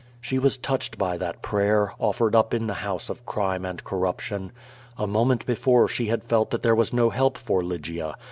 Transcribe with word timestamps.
She 0.19 0.39
was 0.39 0.57
touched 0.57 0.97
by 0.97 1.15
that 1.17 1.43
prayer, 1.43 1.93
offered 1.99 2.33
up 2.35 2.55
in 2.55 2.65
the 2.65 2.73
house 2.81 3.07
of 3.07 3.23
crime 3.23 3.63
and 3.63 3.83
corruption. 3.83 4.51
A 4.97 5.05
moment 5.05 5.45
before 5.45 5.85
slie 5.85 6.07
had 6.07 6.23
felt 6.23 6.49
that 6.49 6.63
there 6.63 6.73
was 6.73 6.91
no 6.91 7.11
help 7.11 7.37
for 7.37 7.63
Lygia. 7.63 8.15